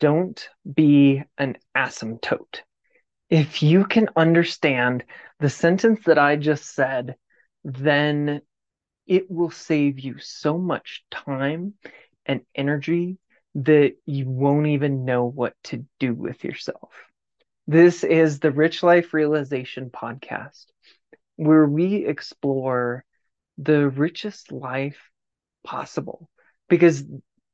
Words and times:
don't 0.00 0.48
be 0.74 1.22
an 1.38 1.56
asymptote. 1.76 2.60
If 3.28 3.62
you 3.62 3.84
can 3.84 4.08
understand 4.16 5.04
the 5.38 5.50
sentence 5.50 6.00
that 6.06 6.18
I 6.18 6.36
just 6.36 6.74
said, 6.74 7.14
then 7.62 8.40
it 9.06 9.30
will 9.30 9.50
save 9.50 10.00
you 10.00 10.18
so 10.18 10.58
much 10.58 11.04
time 11.10 11.74
and 12.26 12.40
energy 12.54 13.18
that 13.54 13.94
you 14.06 14.28
won't 14.28 14.68
even 14.68 15.04
know 15.04 15.24
what 15.26 15.54
to 15.64 15.84
do 15.98 16.14
with 16.14 16.44
yourself. 16.44 16.90
This 17.66 18.02
is 18.02 18.40
the 18.40 18.50
Rich 18.50 18.82
Life 18.82 19.12
Realization 19.12 19.90
Podcast, 19.90 20.66
where 21.36 21.66
we 21.66 22.06
explore 22.06 23.04
the 23.58 23.88
richest 23.88 24.50
life 24.50 24.98
possible 25.64 26.28
because 26.68 27.04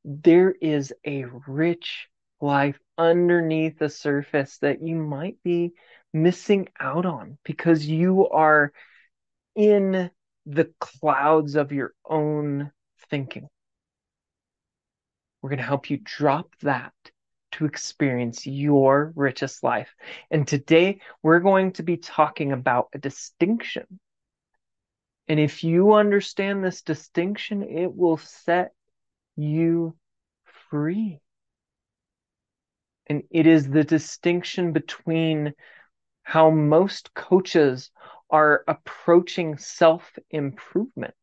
there 0.05 0.55
is 0.61 0.93
a 1.05 1.25
rich 1.47 2.09
life 2.41 2.79
underneath 2.99 3.79
the 3.79 3.89
surface 3.89 4.59
that 4.59 4.83
you 4.83 4.97
might 4.97 5.37
be 5.43 5.73
missing 6.13 6.69
out 6.79 7.07
on 7.07 7.39
because 7.45 7.87
you 7.87 8.29
are 8.29 8.73
in 9.55 10.11
the 10.47 10.71
clouds 10.81 11.57
of 11.57 11.73
your 11.73 11.93
own 12.09 12.71
thinking. 13.11 13.49
We're 15.43 15.51
going 15.51 15.59
to 15.59 15.65
help 15.65 15.91
you 15.91 15.99
drop 16.03 16.55
that 16.63 16.93
to 17.53 17.65
experience 17.65 18.47
your 18.47 19.13
richest 19.17 19.63
life. 19.63 19.95
And 20.31 20.47
today 20.47 21.01
we're 21.23 21.41
going 21.41 21.73
to 21.73 21.83
be 21.83 21.97
talking 21.97 22.53
about 22.53 22.89
a 22.95 22.99
distinction. 22.99 23.85
And 25.29 25.41
if 25.41 25.65
you 25.65 25.95
understand 25.95 26.63
this 26.63 26.83
distinction, 26.83 27.63
it 27.63 27.95
will 27.95 28.19
set 28.19 28.73
you 29.37 29.97
free. 30.71 31.21
And 33.09 33.23
it 33.31 33.47
is 33.47 33.69
the 33.69 33.85
distinction 33.85 34.73
between 34.73 35.55
how 36.23 36.51
most 36.51 37.15
coaches 37.15 37.91
are 38.31 38.65
approaching 38.67 39.57
self 39.59 40.19
improvement 40.31 41.15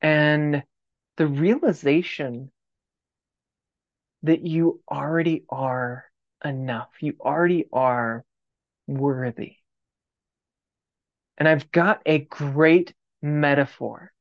and 0.00 0.62
the 1.16 1.26
realization 1.26 2.50
that 4.22 4.46
you 4.46 4.80
already 4.90 5.44
are 5.48 6.04
enough. 6.44 6.90
You 7.00 7.16
already 7.20 7.66
are 7.72 8.24
worthy. 8.86 9.56
And 11.38 11.48
I've 11.48 11.70
got 11.72 12.02
a 12.06 12.18
great 12.18 12.94
metaphor 13.20 14.12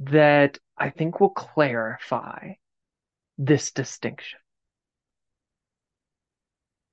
that 0.00 0.58
I 0.76 0.90
think 0.90 1.20
will 1.20 1.30
clarify 1.30 2.54
this 3.38 3.70
distinction. 3.72 4.38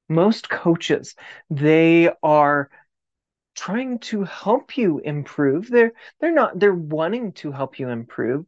Most 0.09 0.49
coaches, 0.49 1.15
they 1.49 2.09
are 2.23 2.69
trying 3.55 3.99
to 3.99 4.23
help 4.23 4.77
you 4.77 4.99
improve. 4.99 5.69
They're 5.69 5.93
they're 6.19 6.33
not 6.33 6.59
they're 6.59 6.73
wanting 6.73 7.33
to 7.33 7.51
help 7.51 7.79
you 7.79 7.89
improve. 7.89 8.45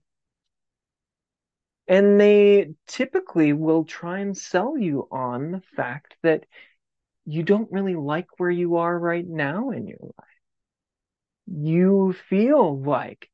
And 1.88 2.20
they 2.20 2.76
typically 2.86 3.52
will 3.54 3.84
try 3.84 4.20
and 4.20 4.38
sell 4.38 4.78
you 4.78 5.08
on 5.12 5.52
the 5.52 5.62
fact 5.62 6.16
that 6.22 6.46
you 7.26 7.44
don't 7.44 7.72
really 7.72 7.96
like 7.96 8.40
where 8.40 8.52
you 8.52 8.78
are 8.78 8.98
right 8.98 9.28
now 9.28 9.72
in 9.72 9.88
your 9.88 10.00
life. 10.02 10.28
You 11.48 12.14
feel 12.14 12.80
like 12.80 13.30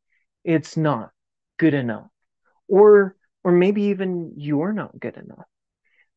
it's 0.46 0.78
not 0.78 1.12
good 1.58 1.74
enough. 1.74 2.10
Or 2.68 3.16
or 3.44 3.52
maybe 3.52 3.84
even 3.84 4.34
you're 4.38 4.74
not 4.74 5.00
good 5.00 5.18
enough. 5.18 5.48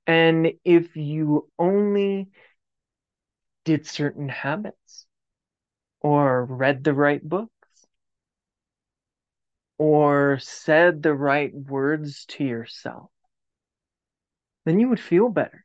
And 0.06 0.52
if 0.64 0.96
you 0.96 1.48
only 1.58 2.28
did 3.64 3.86
certain 3.86 4.30
habits 4.30 5.06
or 6.00 6.44
read 6.46 6.84
the 6.84 6.94
right 6.94 7.22
books 7.28 7.52
or 9.78 10.38
said 10.38 11.02
the 11.02 11.14
right 11.14 11.54
words 11.54 12.26
to 12.26 12.44
yourself, 12.44 13.10
then 14.66 14.78
you 14.78 14.88
would 14.90 15.00
feel 15.00 15.30
better. 15.30 15.64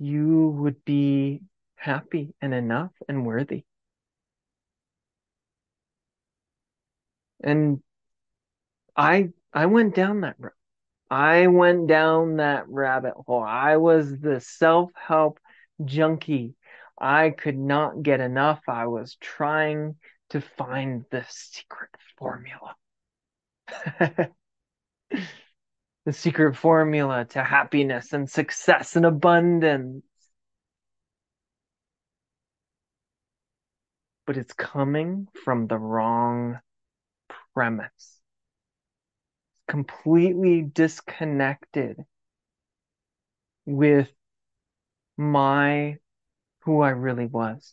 You 0.00 0.48
would 0.48 0.84
be 0.84 1.40
happy 1.76 2.34
and 2.42 2.52
enough 2.52 2.92
and 3.08 3.24
worthy. 3.24 3.64
And 7.44 7.82
I 8.96 9.32
I 9.52 9.66
went 9.66 9.94
down 9.94 10.22
that 10.22 10.36
road. 10.40 10.52
I 11.12 11.48
went 11.48 11.88
down 11.88 12.36
that 12.36 12.64
rabbit 12.70 13.12
hole. 13.26 13.42
I 13.42 13.76
was 13.76 14.18
the 14.18 14.40
self-help 14.40 15.38
junkie. 15.84 16.54
I 16.98 17.28
could 17.28 17.58
not 17.58 18.02
get 18.02 18.20
enough. 18.20 18.62
I 18.66 18.86
was 18.86 19.16
trying 19.16 19.96
to 20.30 20.40
find 20.40 21.04
the 21.10 21.22
secret 21.28 21.90
formula. 22.16 22.76
the 24.00 24.32
secret 26.12 26.56
formula 26.56 27.26
to 27.26 27.44
happiness 27.44 28.14
and 28.14 28.30
success 28.30 28.96
and 28.96 29.04
abundance. 29.04 30.06
But 34.26 34.38
it's 34.38 34.54
coming 34.54 35.28
from 35.44 35.66
the 35.66 35.76
wrong 35.76 36.58
premise 37.52 38.11
completely 39.72 40.60
disconnected 40.60 42.04
with 43.64 44.12
my 45.16 45.96
who 46.60 46.82
I 46.82 46.90
really 46.90 47.24
was. 47.24 47.72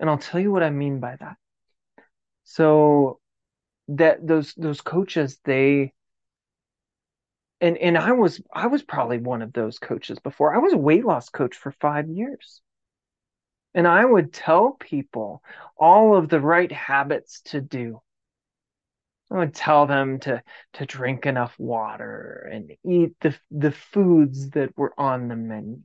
And 0.00 0.08
I'll 0.08 0.16
tell 0.16 0.40
you 0.40 0.50
what 0.50 0.62
I 0.62 0.70
mean 0.70 1.00
by 1.00 1.16
that. 1.20 1.36
So 2.44 3.20
that 3.88 4.26
those 4.26 4.54
those 4.54 4.80
coaches 4.80 5.38
they 5.44 5.92
and 7.60 7.76
and 7.76 7.98
I 7.98 8.12
was 8.12 8.40
I 8.50 8.68
was 8.68 8.82
probably 8.82 9.18
one 9.18 9.42
of 9.42 9.52
those 9.52 9.78
coaches 9.78 10.18
before. 10.20 10.54
I 10.54 10.58
was 10.60 10.72
a 10.72 10.78
weight 10.78 11.04
loss 11.04 11.28
coach 11.28 11.56
for 11.56 11.72
5 11.72 12.08
years. 12.08 12.62
And 13.74 13.86
I 13.86 14.02
would 14.02 14.32
tell 14.32 14.78
people 14.80 15.42
all 15.76 16.16
of 16.16 16.30
the 16.30 16.40
right 16.40 16.72
habits 16.72 17.42
to 17.52 17.60
do. 17.60 18.00
I 19.34 19.38
would 19.38 19.54
tell 19.54 19.86
them 19.86 20.20
to 20.20 20.42
to 20.74 20.86
drink 20.86 21.26
enough 21.26 21.58
water 21.58 22.48
and 22.52 22.72
eat 22.84 23.16
the 23.20 23.36
the 23.50 23.72
foods 23.72 24.50
that 24.50 24.76
were 24.78 24.94
on 24.96 25.26
the 25.26 25.34
menu. 25.34 25.82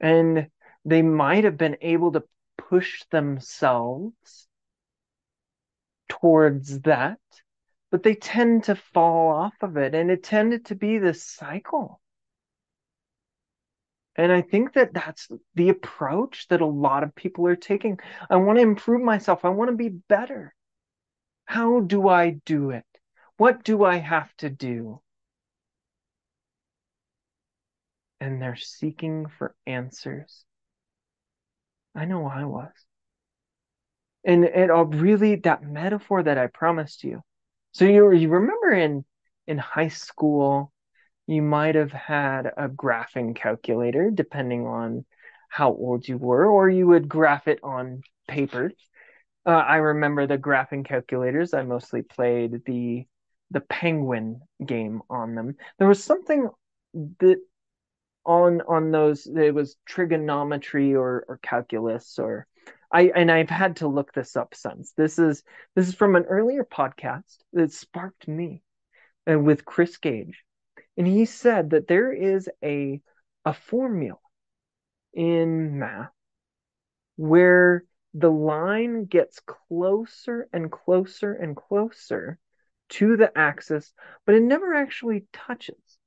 And 0.00 0.48
they 0.86 1.02
might 1.02 1.44
have 1.44 1.58
been 1.58 1.76
able 1.82 2.12
to 2.12 2.24
push 2.56 3.04
themselves 3.10 4.48
towards 6.08 6.80
that, 6.80 7.18
but 7.90 8.02
they 8.02 8.14
tend 8.14 8.64
to 8.64 8.74
fall 8.74 9.30
off 9.30 9.54
of 9.60 9.76
it. 9.76 9.94
And 9.94 10.10
it 10.10 10.22
tended 10.22 10.66
to 10.66 10.74
be 10.74 10.98
this 10.98 11.22
cycle. 11.22 12.00
And 14.16 14.32
I 14.32 14.40
think 14.40 14.72
that 14.74 14.94
that's 14.94 15.28
the 15.54 15.68
approach 15.68 16.48
that 16.48 16.62
a 16.62 16.66
lot 16.66 17.02
of 17.02 17.14
people 17.14 17.46
are 17.46 17.56
taking. 17.56 17.98
I 18.30 18.36
want 18.36 18.58
to 18.58 18.62
improve 18.62 19.02
myself. 19.02 19.44
I 19.44 19.50
want 19.50 19.70
to 19.70 19.76
be 19.76 19.90
better. 19.90 20.54
How 21.46 21.80
do 21.80 22.08
I 22.08 22.30
do 22.44 22.70
it? 22.70 22.84
What 23.36 23.64
do 23.64 23.84
I 23.84 23.96
have 23.96 24.34
to 24.38 24.50
do? 24.50 25.00
And 28.20 28.40
they're 28.42 28.56
seeking 28.56 29.28
for 29.28 29.54
answers. 29.66 30.44
I 31.94 32.04
know 32.04 32.26
I 32.26 32.44
was. 32.44 32.72
And 34.24 34.44
it 34.44 34.70
all 34.70 34.86
really 34.86 35.36
that 35.36 35.62
metaphor 35.62 36.22
that 36.22 36.38
I 36.38 36.46
promised 36.46 37.04
you. 37.04 37.22
So 37.72 37.84
you 37.84 38.10
you 38.12 38.28
remember 38.30 38.70
in 38.72 39.04
in 39.46 39.58
high 39.58 39.88
school, 39.88 40.72
you 41.26 41.42
might 41.42 41.74
have 41.74 41.92
had 41.92 42.46
a 42.56 42.68
graphing 42.68 43.36
calculator, 43.36 44.10
depending 44.10 44.66
on 44.66 45.04
how 45.48 45.70
old 45.70 46.08
you 46.08 46.18
were, 46.18 46.46
or 46.46 46.68
you 46.68 46.86
would 46.86 47.08
graph 47.08 47.48
it 47.48 47.60
on 47.62 48.02
paper. 48.28 48.72
Uh, 49.46 49.50
I 49.50 49.76
remember 49.76 50.26
the 50.26 50.38
graphing 50.38 50.84
calculators. 50.84 51.52
I 51.54 51.62
mostly 51.62 52.02
played 52.02 52.64
the 52.64 53.06
the 53.50 53.60
penguin 53.60 54.40
game 54.64 55.02
on 55.10 55.34
them. 55.34 55.56
There 55.78 55.88
was 55.88 56.02
something 56.02 56.48
that 57.20 57.38
on 58.24 58.62
on 58.62 58.90
those 58.90 59.26
it 59.26 59.54
was 59.54 59.76
trigonometry 59.86 60.94
or 60.94 61.24
or 61.28 61.38
calculus 61.42 62.18
or 62.18 62.46
I 62.90 63.12
and 63.14 63.30
I've 63.30 63.50
had 63.50 63.76
to 63.76 63.88
look 63.88 64.12
this 64.12 64.36
up 64.36 64.54
since. 64.54 64.92
This 64.92 65.18
is 65.18 65.42
this 65.74 65.88
is 65.88 65.94
from 65.94 66.16
an 66.16 66.24
earlier 66.24 66.64
podcast 66.64 67.38
that 67.52 67.72
sparked 67.72 68.26
me 68.26 68.62
and 69.26 69.44
with 69.44 69.64
Chris 69.64 69.98
Gage. 69.98 70.42
And 70.96 71.06
he 71.06 71.24
said 71.26 71.70
that 71.70 71.86
there 71.86 72.12
is 72.12 72.48
a 72.62 73.00
a 73.44 73.52
formula 73.52 74.18
in 75.12 75.78
math 75.78 76.10
where 77.16 77.84
the 78.14 78.30
line 78.30 79.04
gets 79.04 79.40
closer 79.40 80.48
and 80.52 80.70
closer 80.70 81.34
and 81.34 81.56
closer 81.56 82.38
to 82.90 83.16
the 83.16 83.36
axis, 83.36 83.92
but 84.24 84.36
it 84.36 84.42
never 84.42 84.74
actually 84.74 85.26
touches. 85.32 85.98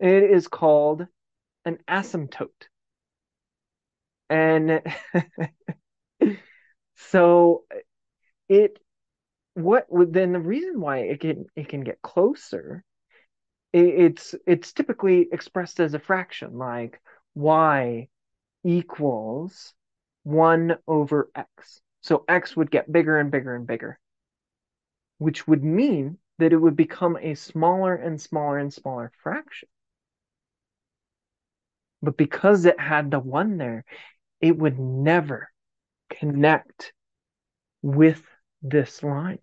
It 0.00 0.24
is 0.24 0.48
called 0.48 1.06
an 1.64 1.78
asymptote. 1.86 2.68
And 4.30 4.80
so 6.96 7.64
it 8.48 8.78
what 9.54 9.92
would 9.92 10.12
then 10.12 10.32
the 10.32 10.40
reason 10.40 10.80
why 10.80 10.98
it 11.00 11.20
can 11.20 11.46
it 11.54 11.68
can 11.68 11.82
get 11.82 12.00
closer 12.00 12.82
it's 13.72 14.34
it's 14.46 14.72
typically 14.72 15.28
expressed 15.32 15.80
as 15.80 15.94
a 15.94 15.98
fraction 15.98 16.56
like 16.56 17.00
y 17.34 18.08
equals 18.64 19.74
1 20.24 20.76
over 20.86 21.30
x. 21.34 21.80
So 22.00 22.24
x 22.28 22.56
would 22.56 22.70
get 22.70 22.90
bigger 22.90 23.18
and 23.18 23.30
bigger 23.30 23.54
and 23.54 23.66
bigger 23.66 23.98
which 25.22 25.46
would 25.46 25.62
mean 25.62 26.18
that 26.38 26.52
it 26.52 26.56
would 26.56 26.74
become 26.74 27.16
a 27.20 27.34
smaller 27.34 27.94
and 27.94 28.20
smaller 28.20 28.58
and 28.58 28.74
smaller 28.74 29.12
fraction. 29.22 29.68
But 32.02 32.16
because 32.16 32.64
it 32.64 32.80
had 32.80 33.10
the 33.10 33.20
1 33.20 33.56
there 33.56 33.84
it 34.40 34.58
would 34.58 34.80
never 34.80 35.52
connect 36.10 36.92
with 37.82 38.20
this 38.62 39.04
line. 39.04 39.38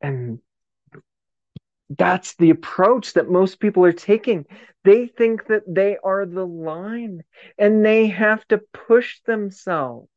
And 0.00 0.38
that's 1.90 2.34
the 2.36 2.50
approach 2.50 3.12
that 3.14 3.30
most 3.30 3.60
people 3.60 3.84
are 3.84 3.92
taking. 3.92 4.46
They 4.84 5.06
think 5.06 5.46
that 5.46 5.62
they 5.66 5.96
are 6.02 6.26
the 6.26 6.46
line 6.46 7.22
and 7.58 7.84
they 7.84 8.08
have 8.08 8.46
to 8.48 8.58
push 8.72 9.20
themselves 9.22 10.08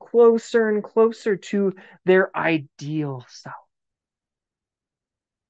closer 0.00 0.68
and 0.68 0.82
closer 0.82 1.36
to 1.36 1.74
their 2.04 2.36
ideal 2.36 3.24
self. 3.28 3.54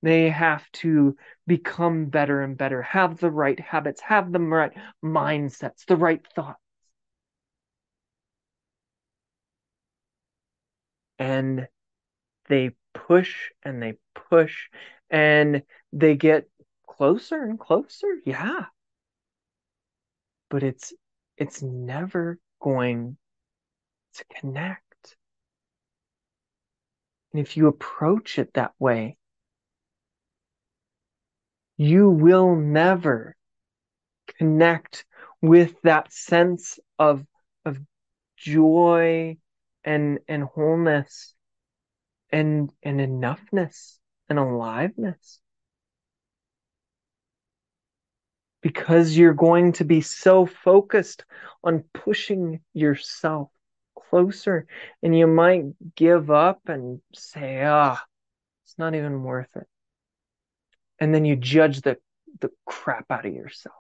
They 0.03 0.29
have 0.31 0.71
to 0.73 1.17
become 1.47 2.07
better 2.07 2.43
and 2.43 2.57
better, 2.59 2.83
have 2.83 3.19
the 3.19 3.31
right 3.31 3.59
habits, 3.59 4.01
have 4.03 4.31
the 4.33 4.41
right 4.41 4.73
mindsets, 5.03 5.87
the 5.87 5.97
right 5.97 6.21
thoughts. 6.35 6.61
And 11.19 11.69
they 12.49 12.73
push 12.95 13.51
and 13.65 13.83
they 13.83 13.99
push 14.15 14.69
and 15.13 15.63
they 15.93 16.17
get 16.17 16.49
closer 16.89 17.45
and 17.45 17.61
closer 17.61 18.09
yeah. 18.25 18.67
But 20.51 20.65
it's 20.65 20.93
it's 21.37 21.63
never 21.63 22.39
going 22.61 23.17
to 24.15 24.25
connect. 24.41 25.17
And 27.33 27.41
if 27.41 27.57
you 27.57 27.69
approach 27.69 28.39
it 28.39 28.55
that 28.55 28.73
way 28.79 29.17
you 31.77 32.09
will 32.09 32.55
never 32.55 33.37
connect 34.39 35.05
with 35.41 35.75
that 35.83 36.13
sense 36.13 36.79
of 36.99 37.27
of 37.65 37.79
joy 38.37 39.37
and 39.85 40.21
and 40.29 40.45
wholeness 40.45 41.35
and 42.31 42.71
and 42.83 43.01
enoughness 43.01 43.99
and 44.39 44.39
aliveness. 44.39 45.41
Because 48.63 49.17
you're 49.17 49.35
going 49.35 49.73
to 49.75 49.85
be 49.85 50.01
so 50.01 50.47
focused 50.47 51.25
on 51.65 51.85
pushing 51.93 52.61
yourself 52.73 53.51
closer, 53.99 54.67
and 55.03 55.17
you 55.17 55.27
might 55.27 55.65
give 55.97 56.31
up 56.31 56.61
and 56.67 57.01
say, 57.15 57.63
ah, 57.65 58.01
it's 58.65 58.79
not 58.79 58.95
even 58.95 59.23
worth 59.23 59.55
it. 59.57 59.67
And 60.99 61.15
then 61.15 61.25
you 61.25 61.37
judge 61.37 61.81
the, 61.81 61.99
the 62.41 62.51
crap 62.65 63.11
out 63.11 63.27
of 63.27 63.35
yourself. 63.35 63.75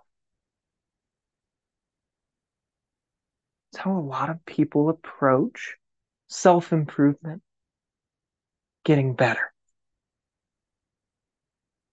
It's 3.71 3.79
how 3.79 3.97
a 3.97 4.01
lot 4.01 4.31
of 4.31 4.45
people 4.45 4.89
approach 4.89 5.77
self 6.29 6.73
improvement, 6.73 7.43
getting 8.85 9.15
better. 9.15 9.52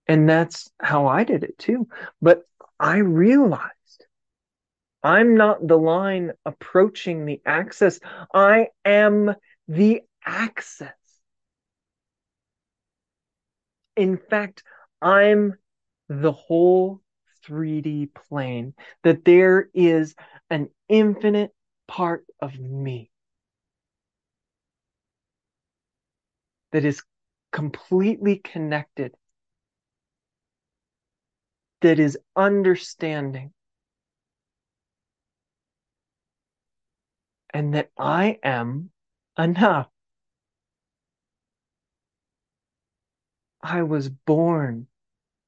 And 0.09 0.27
that's 0.27 0.71
how 0.81 1.05
I 1.05 1.23
did 1.23 1.43
it 1.43 1.57
too. 1.59 1.87
But 2.19 2.41
I 2.79 2.97
realized 2.97 3.69
I'm 5.03 5.37
not 5.37 5.65
the 5.65 5.77
line 5.77 6.31
approaching 6.45 7.25
the 7.25 7.41
axis. 7.45 7.99
I 8.33 8.69
am 8.83 9.35
the 9.67 10.01
axis. 10.25 10.89
In 13.95 14.17
fact, 14.17 14.63
I'm 14.99 15.53
the 16.07 16.31
whole 16.31 17.01
3D 17.45 18.09
plane, 18.13 18.73
that 19.03 19.23
there 19.23 19.69
is 19.75 20.15
an 20.49 20.69
infinite 20.87 21.51
part 21.87 22.25
of 22.41 22.59
me 22.59 23.11
that 26.71 26.83
is 26.83 27.03
completely 27.51 28.37
connected 28.37 29.13
that 31.81 31.99
is 31.99 32.17
understanding. 32.35 33.53
And 37.53 37.73
that 37.73 37.89
I 37.97 38.39
am 38.43 38.91
enough. 39.37 39.89
I 43.61 43.83
was 43.83 44.09
born 44.09 44.87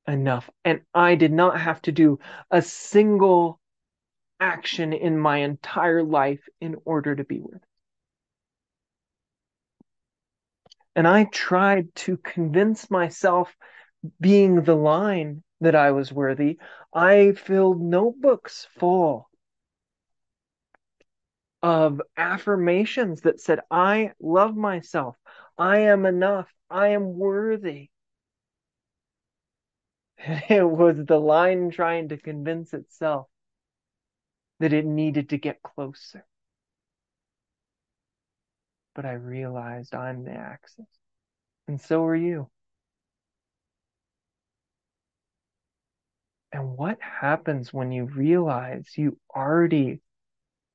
enough, 0.07 0.50
and 0.66 0.81
I 0.94 1.16
did 1.16 1.31
not 1.31 1.60
have 1.60 1.81
to 1.83 1.92
do 1.92 2.19
a 2.50 2.62
single 2.62 3.60
action 4.39 4.94
in 4.94 5.18
my 5.18 5.38
entire 5.38 6.04
life 6.04 6.42
in 6.60 6.75
order 6.84 7.16
to 7.16 7.24
be 7.24 7.39
worth. 7.39 7.62
And 10.95 11.07
I 11.07 11.25
tried 11.25 11.94
to 11.95 12.18
convince 12.18 12.89
myself, 12.92 13.56
being 14.19 14.63
the 14.63 14.75
line, 14.75 15.44
that 15.62 15.75
I 15.75 15.92
was 15.92 16.12
worthy, 16.12 16.60
I 16.94 17.31
filled 17.34 17.81
notebooks 17.81 18.68
full 18.78 19.30
of 21.62 22.02
affirmations 22.18 23.22
that 23.22 23.40
said, 23.40 23.60
I 23.69 24.13
love 24.19 24.56
myself. 24.56 25.16
I 25.58 25.80
am 25.80 26.06
enough. 26.06 26.52
I 26.69 26.90
am 26.90 27.18
worthy. 27.18 27.90
It 30.50 30.68
was 30.68 31.06
the 31.06 31.20
line 31.20 31.72
trying 31.72 32.10
to 32.10 32.18
convince 32.18 32.74
itself 32.74 33.27
that 34.60 34.74
it 34.74 34.86
needed 34.86 35.30
to 35.30 35.38
get 35.38 35.63
closer. 35.63 36.25
But 38.94 39.06
I 39.06 39.13
realized 39.13 39.96
I'm 39.96 40.24
the 40.24 40.32
axis. 40.32 40.86
And 41.68 41.82
so 41.82 42.03
are 42.06 42.15
you. 42.15 42.50
And 46.53 46.77
what 46.77 47.00
happens 47.01 47.74
when 47.74 47.91
you 47.91 48.05
realize 48.05 48.98
you 48.98 49.17
already 49.34 50.01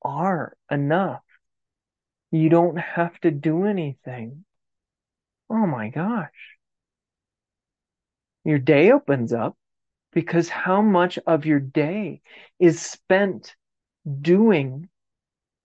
are 0.01 0.55
enough? 0.71 1.23
You 2.31 2.49
don't 2.49 2.77
have 2.77 3.19
to 3.21 3.31
do 3.31 3.65
anything. 3.65 4.45
Oh 5.49 5.67
my 5.67 5.89
gosh. 5.89 6.57
Your 8.43 8.59
day 8.59 8.91
opens 8.91 9.33
up 9.33 9.55
because 10.11 10.49
how 10.49 10.81
much 10.81 11.19
of 11.27 11.45
your 11.45 11.59
day 11.59 12.21
is 12.59 12.81
spent 12.81 13.55
doing 14.21 14.89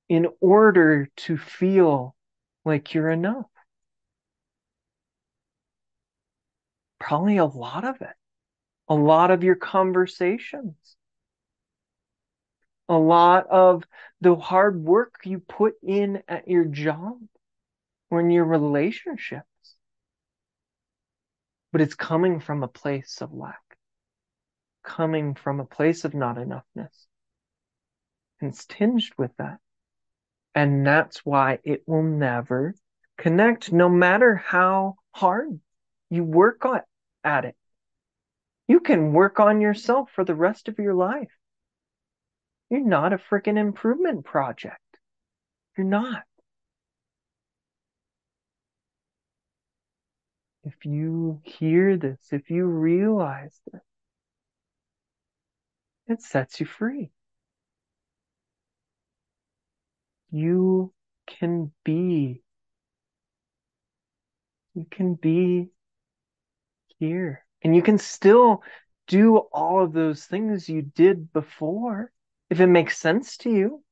in 0.09 0.29
order 0.41 1.09
to 1.17 1.39
feel 1.39 2.15
like 2.65 2.93
you're 2.93 3.11
enough? 3.11 3.47
Probably 6.99 7.37
a 7.39 7.45
lot 7.45 7.85
of 7.85 8.01
it 8.01 8.17
a 8.93 8.95
lot 8.95 9.31
of 9.31 9.43
your 9.43 9.55
conversations, 9.55 10.75
a 12.91 12.99
lot 12.99 13.47
of 13.47 13.85
the 14.21 14.37
hard 14.37 14.85
work 14.85 15.15
you 15.25 15.39
put 15.39 15.77
in 15.83 16.23
at 16.29 16.47
your 16.47 16.67
job 16.67 17.17
or 18.11 18.21
in 18.21 18.31
your 18.31 18.45
relationships. 18.45 19.47
But 21.73 21.81
it's 21.81 21.95
coming 21.95 22.39
from 22.39 22.63
a 22.63 22.69
place 22.69 23.23
of 23.23 23.33
lack, 23.33 23.63
coming 24.85 25.37
from 25.37 25.61
a 25.61 25.65
place 25.65 26.05
of 26.05 26.13
not 26.13 26.37
enoughness. 26.37 27.07
And 28.43 28.51
it's 28.51 28.67
tinged 28.67 29.11
with 29.17 29.35
that. 29.39 29.57
And 30.55 30.87
that's 30.87 31.25
why 31.25 31.61
it 31.65 31.83
will 31.87 32.03
never 32.03 32.75
connect, 33.17 33.73
no 33.73 33.89
matter 33.89 34.35
how 34.37 34.97
hard 35.13 35.61
you 36.11 36.25
work 36.25 36.63
at 37.25 37.47
it. 37.47 37.57
You 38.69 38.81
can 38.81 39.13
work 39.13 39.41
on 39.41 39.61
yourself 39.61 40.11
for 40.15 40.25
the 40.25 40.35
rest 40.35 40.69
of 40.69 40.79
your 40.79 40.95
life. 40.95 41.33
You're 42.71 42.81
not 42.81 43.13
a 43.13 43.19
freaking 43.19 43.59
improvement 43.59 44.25
project. 44.25 44.79
You're 45.77 45.87
not. 45.87 46.23
If 50.65 50.87
you 50.87 51.41
hear 51.43 51.97
this, 51.97 52.29
if 52.31 52.49
you 52.51 52.65
realize 52.65 53.61
this, 53.73 53.83
it 56.07 56.23
sets 56.23 56.61
you 56.61 56.67
free. 56.67 57.11
You 60.31 60.93
can 61.27 61.73
be, 61.85 62.43
you 64.75 64.87
can 64.91 65.15
be 65.15 65.69
here 66.99 67.42
and 67.63 67.75
you 67.75 67.83
can 67.83 67.99
still 67.99 68.63
do 69.07 69.37
all 69.37 69.83
of 69.85 69.93
those 69.93 70.25
things 70.25 70.69
you 70.69 70.83
did 70.83 71.33
before 71.33 72.11
if 72.51 72.61
it 72.61 72.67
makes 72.67 72.99
sense 72.99 73.37
to 73.39 73.51
you. 73.51 73.83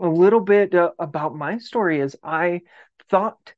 A 0.00 0.08
little 0.08 0.40
bit 0.40 0.74
uh, 0.74 0.92
about 0.98 1.34
my 1.34 1.58
story 1.58 2.00
is 2.00 2.16
I 2.22 2.62
thought 3.10 3.54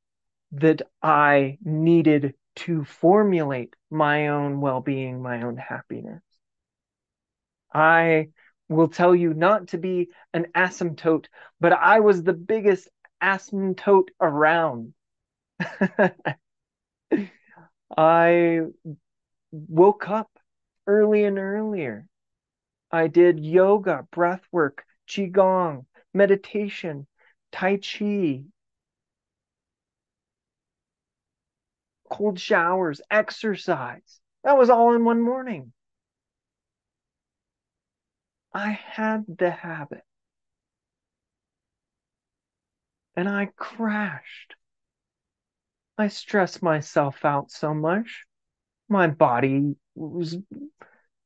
that 0.53 0.81
I 1.01 1.57
needed 1.63 2.35
to 2.57 2.83
formulate 2.83 3.75
my 3.89 4.27
own 4.29 4.61
well 4.61 4.81
being, 4.81 5.21
my 5.21 5.43
own 5.43 5.57
happiness. 5.57 6.21
I 7.73 8.29
will 8.69 8.87
tell 8.87 9.13
you 9.15 9.33
not 9.33 9.69
to 9.69 9.77
be 9.77 10.09
an 10.33 10.47
asymptote, 10.55 11.25
but 11.59 11.73
I 11.73 11.99
was 11.99 12.23
the 12.23 12.33
biggest 12.33 12.87
asymptote 13.21 14.09
around. 14.19 14.93
I 17.97 18.61
woke 19.51 20.09
up 20.09 20.31
early 20.87 21.23
and 21.25 21.37
earlier. 21.37 22.07
I 22.91 23.07
did 23.07 23.39
yoga, 23.39 24.07
breath 24.11 24.43
work, 24.51 24.85
qigong, 25.07 25.85
meditation, 26.13 27.07
tai 27.51 27.77
chi, 27.77 28.43
cold 32.09 32.39
showers, 32.39 33.01
exercise. 33.09 34.19
That 34.43 34.57
was 34.57 34.69
all 34.69 34.93
in 34.93 35.05
one 35.05 35.21
morning. 35.21 35.73
I 38.53 38.71
had 38.71 39.25
the 39.27 39.51
habit. 39.51 40.03
And 43.15 43.29
I 43.29 43.47
crashed. 43.55 44.55
I 45.97 46.07
stressed 46.07 46.63
myself 46.63 47.23
out 47.25 47.51
so 47.51 47.73
much. 47.73 48.25
My 48.89 49.07
body 49.07 49.75
was 49.95 50.37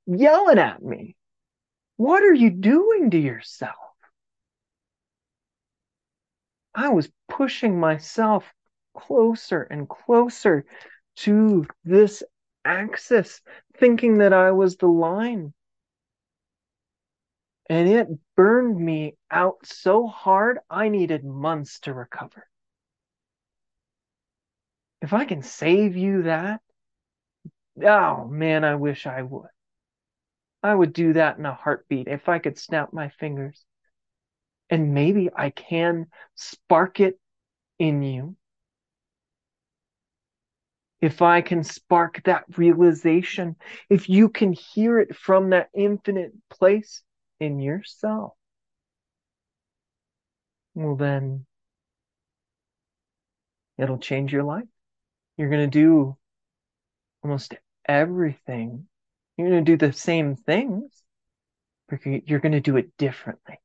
yelling 0.06 0.60
at 0.60 0.82
me. 0.84 1.16
What 1.98 2.24
are 2.24 2.34
you 2.34 2.50
doing 2.50 3.12
to 3.12 3.18
yourself? 3.18 3.76
I 6.74 6.90
was 6.90 7.10
pushing 7.30 7.80
myself 7.80 8.54
closer 8.94 9.62
and 9.64 9.88
closer 9.88 10.66
to 11.18 11.66
this 11.86 12.22
axis, 12.66 13.42
thinking 13.78 14.18
that 14.18 14.34
I 14.34 14.52
was 14.52 14.78
the 14.78 14.88
line. 14.88 15.54
And 17.70 17.88
it 17.88 18.08
burned 18.36 18.78
me 18.78 19.16
out 19.32 19.66
so 19.66 20.06
hard, 20.08 20.60
I 20.70 20.90
needed 20.90 21.24
months 21.24 21.80
to 21.82 21.94
recover. 21.94 22.48
If 25.02 25.14
I 25.14 25.26
can 25.26 25.42
save 25.42 25.96
you 25.96 26.24
that, 26.24 26.62
oh 27.84 28.26
man, 28.26 28.64
I 28.64 28.76
wish 28.76 29.06
I 29.06 29.22
would. 29.22 29.50
I 30.64 30.74
would 30.74 30.94
do 30.94 31.14
that 31.14 31.38
in 31.38 31.46
a 31.46 31.54
heartbeat 31.54 32.08
if 32.08 32.28
I 32.28 32.40
could 32.40 32.58
snap 32.58 32.92
my 32.92 33.10
fingers. 33.10 33.64
And 34.70 34.94
maybe 34.94 35.30
I 35.36 35.52
can 35.52 36.08
spark 36.36 37.00
it 37.00 37.20
in 37.78 38.02
you 38.02 38.36
if 41.06 41.22
I 41.22 41.42
can 41.42 41.64
spark 41.64 42.24
that 42.24 42.46
realization, 42.58 43.56
if 43.90 44.10
you 44.10 44.28
can 44.28 44.54
hear 44.54 45.00
it 45.00 45.16
from 45.16 45.52
that 45.52 45.70
infinite 45.74 46.34
place 46.50 47.04
in 47.40 47.60
yourself, 47.60 48.34
well, 50.74 50.96
then 50.96 51.46
it'll 53.78 54.00
change 54.00 54.34
your 54.34 54.44
life. 54.44 54.66
You're 55.38 55.50
going 55.50 55.70
to 55.70 55.80
do 55.80 56.18
almost 57.24 57.54
everything. 57.88 58.88
You're 59.38 59.50
going 59.50 59.66
to 59.66 59.72
do 59.78 59.86
the 59.86 59.94
same 59.94 60.36
things, 60.36 60.92
but 61.90 62.06
you're 62.06 62.40
going 62.40 62.54
to 62.54 62.62
do 62.62 62.78
it 62.78 62.96
differently. 62.98 63.60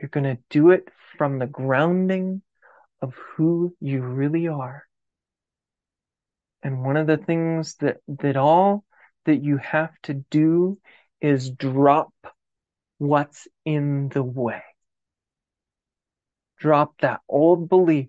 You're 0.00 0.08
going 0.08 0.24
to 0.24 0.38
do 0.50 0.70
it 0.70 0.88
from 1.16 1.38
the 1.38 1.46
grounding 1.46 2.42
of 3.00 3.14
who 3.14 3.74
you 3.80 4.02
really 4.02 4.48
are. 4.48 4.84
And 6.62 6.82
one 6.82 6.96
of 6.96 7.06
the 7.06 7.16
things 7.16 7.76
that, 7.76 7.98
that 8.08 8.36
all 8.36 8.84
that 9.24 9.42
you 9.42 9.56
have 9.58 9.92
to 10.04 10.14
do 10.14 10.78
is 11.20 11.50
drop 11.50 12.12
what's 12.98 13.46
in 13.64 14.08
the 14.08 14.22
way. 14.22 14.62
Drop 16.58 16.94
that 17.00 17.20
old 17.28 17.68
belief 17.68 18.08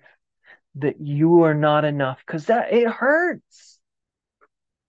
that 0.80 1.00
you 1.02 1.44
are 1.44 1.54
not 1.54 1.86
enough 1.86 2.20
because 2.26 2.46
that 2.48 2.74
it 2.74 2.88
hurts. 2.88 3.80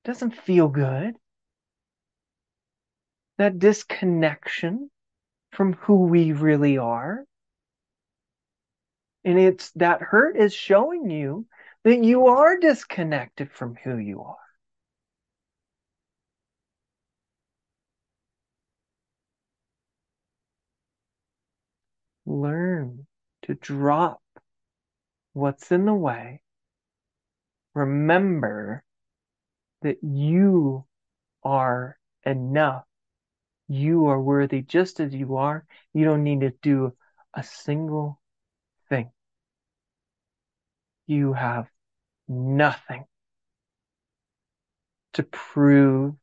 It 0.04 0.08
doesn't 0.08 0.36
feel 0.36 0.68
good. 0.68 1.14
That 3.38 3.58
disconnection 3.58 4.90
from 5.52 5.74
who 5.74 6.06
we 6.06 6.32
really 6.32 6.78
are. 6.78 7.24
And 9.24 9.38
it's 9.38 9.70
that 9.72 10.00
hurt 10.00 10.36
is 10.36 10.54
showing 10.54 11.10
you 11.10 11.46
that 11.84 12.02
you 12.02 12.26
are 12.28 12.58
disconnected 12.58 13.50
from 13.52 13.76
who 13.84 13.96
you 13.96 14.22
are. 14.22 14.36
Learn 22.26 23.06
to 23.42 23.54
drop 23.54 24.20
what's 25.32 25.72
in 25.72 25.86
the 25.86 25.94
way. 25.94 26.42
Remember 27.74 28.84
that 29.82 30.02
you 30.02 30.84
are 31.44 31.98
enough. 32.24 32.84
You 33.68 34.06
are 34.06 34.20
worthy 34.20 34.62
just 34.62 35.00
as 35.00 35.14
you 35.14 35.36
are. 35.36 35.66
You 35.94 36.04
don't 36.04 36.24
need 36.24 36.40
to 36.40 36.50
do 36.62 36.96
a 37.34 37.42
single 37.42 38.20
thing. 38.88 39.10
You 41.06 41.32
have 41.32 41.68
nothing 42.28 43.06
to 45.12 45.22
prove 45.22 46.14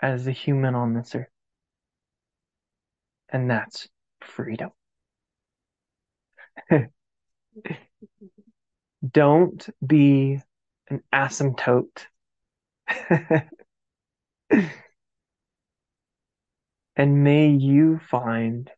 as 0.00 0.26
a 0.26 0.32
human 0.32 0.74
on 0.74 0.92
this 0.92 1.14
earth. 1.14 1.28
And 3.30 3.50
that's 3.50 3.88
freedom. 4.20 4.70
Don't 9.08 9.68
be 9.84 10.40
an 10.88 11.02
asymptote. 11.12 12.06
and 16.96 17.24
may 17.24 17.48
you 17.48 17.98
find 18.10 18.70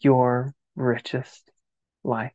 your 0.00 0.54
richest 0.76 1.50
life. 2.04 2.32